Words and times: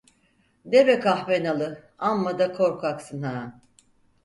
De 0.71 0.81
be 0.87 0.95
kahpe 0.99 1.43
nalı, 1.43 1.69
amma 1.99 2.39
da 2.39 2.53
korkaksın 2.53 3.21
ha… 3.23 3.61